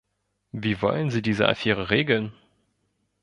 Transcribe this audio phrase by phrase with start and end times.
[0.51, 2.33] Wie wollen Sie diese Affäre regeln?